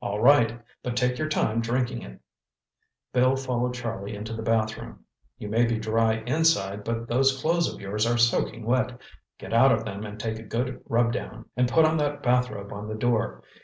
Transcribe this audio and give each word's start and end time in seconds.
"All 0.00 0.20
right, 0.20 0.60
but 0.84 0.96
take 0.96 1.18
your 1.18 1.28
time 1.28 1.60
drinking 1.60 2.02
it." 2.02 2.20
Bill 3.12 3.34
followed 3.34 3.74
Charlie 3.74 4.14
into 4.14 4.32
the 4.32 4.44
bathroom. 4.44 5.04
"You 5.38 5.48
may 5.48 5.64
be 5.66 5.76
dry 5.80 6.22
inside, 6.24 6.84
but 6.84 7.08
those 7.08 7.40
clothes 7.42 7.74
of 7.74 7.80
yours 7.80 8.06
are 8.06 8.16
soaking 8.16 8.64
wet. 8.64 8.96
Get 9.38 9.52
out 9.52 9.72
of 9.72 9.84
them 9.84 10.04
and 10.06 10.20
take 10.20 10.38
a 10.38 10.44
good 10.44 10.82
rub 10.88 11.12
down. 11.12 11.46
And 11.56 11.68
put 11.68 11.84
on 11.84 11.96
that 11.96 12.22
bathrobe 12.22 12.72
on 12.72 12.86
the 12.86 12.94
door. 12.94 13.42